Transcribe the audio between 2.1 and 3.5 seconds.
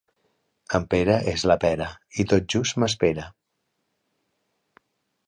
i tot just m'espera.